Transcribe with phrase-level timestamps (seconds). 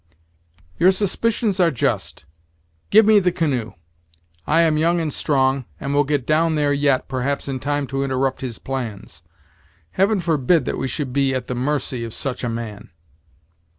[0.79, 2.25] "Your suspicions are just.
[2.89, 3.73] Give me the canoe;
[4.47, 8.01] I am young and strong, and will get down there yet, perhaps, in time to
[8.03, 9.21] interrupt his plans.
[9.91, 12.89] Heaven forbid that we should be at the mercy of such a man!"